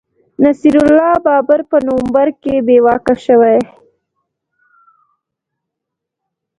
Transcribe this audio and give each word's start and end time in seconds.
نصیر 0.43 0.75
الله 0.83 1.13
بابر 1.25 1.61
په 1.69 1.77
نومبر 1.87 2.27
کي 2.41 2.55
بې 2.65 2.77
واکه 2.85 3.15
شوی 3.25 3.57